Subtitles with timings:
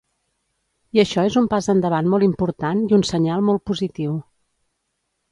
[0.97, 4.15] I això és un pas endavant molt important i un senyal molt positiu.